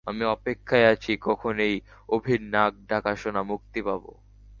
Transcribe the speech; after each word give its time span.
আমি 0.07 0.23
অপেক্ষায় 0.35 0.87
আছি 0.93 1.11
কখন 1.21 1.53
এই 1.61 1.75
অভির 2.09 2.41
নাক 2.53 2.73
ডাকা 2.89 3.13
শোনা 3.15 3.41
মুক্তি 3.51 3.79
পাবো। 3.87 4.11